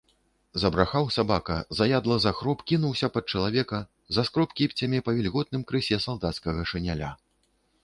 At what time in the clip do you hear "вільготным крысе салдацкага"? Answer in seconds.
5.21-6.69